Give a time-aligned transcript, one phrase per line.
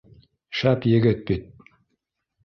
[0.61, 1.67] Шәп егет бит